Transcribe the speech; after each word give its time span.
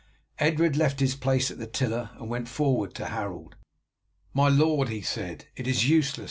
Edred 0.39 0.75
left 0.77 0.99
his 0.99 1.13
place 1.13 1.51
at 1.51 1.59
the 1.59 1.67
tiller 1.67 2.09
and 2.17 2.27
went 2.27 2.49
forward 2.49 2.95
to 2.95 3.05
Harold. 3.09 3.55
"My 4.33 4.49
lord," 4.49 4.89
he 4.89 5.01
said, 5.03 5.45
"it 5.55 5.67
is 5.67 5.87
useless. 5.87 6.19